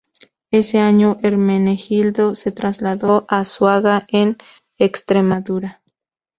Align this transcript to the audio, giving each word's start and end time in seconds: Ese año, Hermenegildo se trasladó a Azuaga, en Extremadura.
Ese 0.49 0.79
año, 0.79 1.17
Hermenegildo 1.21 2.33
se 2.33 2.51
trasladó 2.51 3.27
a 3.29 3.41
Azuaga, 3.41 4.07
en 4.07 4.35
Extremadura. 4.79 5.83